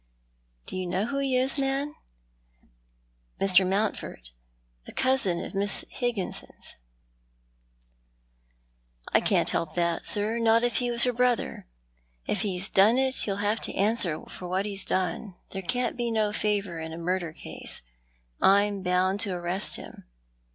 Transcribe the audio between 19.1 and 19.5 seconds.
to